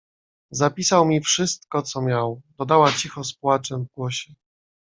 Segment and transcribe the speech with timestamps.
[0.51, 4.33] "Zapisał mi wszystko co miał..., dodała cicho z płaczem w głosie."